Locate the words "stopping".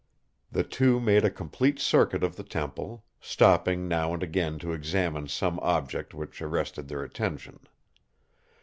3.19-3.87